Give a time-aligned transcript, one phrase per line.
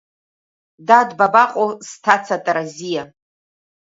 [0.87, 3.03] Дад, бабаҟоу сҭаца Таразиа?